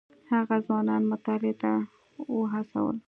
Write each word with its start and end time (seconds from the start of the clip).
هغه 0.31 0.55
ځوانان 0.65 1.01
مطالعې 1.11 1.53
ته 1.61 1.71
وهڅول. 2.37 2.97